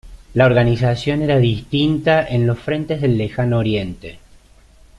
[0.33, 4.17] La organización era distinta en los frentes del Lejano Oriente.